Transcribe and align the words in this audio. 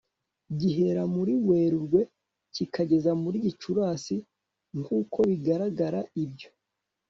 gihera 0.59 1.03
muri 1.15 1.33
werurwe 1.47 2.01
kikageza 2.55 3.11
muri 3.23 3.37
gicurasi. 3.45 4.17
nk'uko 4.79 5.17
bigaragara 5.29 5.99
ibyo 6.23 6.49